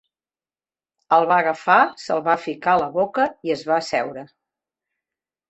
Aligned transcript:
El 1.17 1.25
va 1.31 1.37
agafar, 1.43 1.75
se'l 2.05 2.23
va 2.29 2.35
ficar 2.47 2.73
a 2.73 2.81
la 2.85 2.89
boca 2.97 3.27
i 3.51 3.55
es 3.59 3.63
va 3.71 3.79
asseure. 3.83 4.27